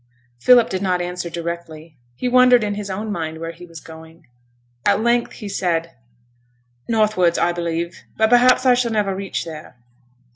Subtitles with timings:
[0.39, 1.95] Philip did not answer directly.
[2.15, 4.25] He wondered in his own mind where he was going.
[4.83, 5.91] At length he said,
[6.87, 7.99] 'Northwards, I believe.
[8.17, 9.75] But perhaps I shall never reach there.'